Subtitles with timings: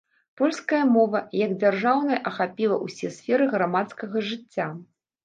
[0.39, 4.67] Польская мова, як дзяржаўная ахапіла ўсе сферы грамадскага жыцця.